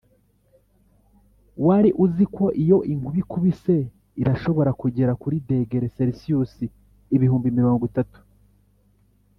wari 1.65 1.89
uziko 2.05 2.43
iyo 2.63 2.77
inkuba 2.91 3.17
ikubise 3.23 3.75
irashobora 4.21 4.71
kugera 4.81 5.11
kuri 5.21 5.35
dogere 5.47 5.87
selisiyusi 5.97 6.65
ibihumbi 7.15 7.49
mirongo 7.57 7.83
itatu 7.91 8.19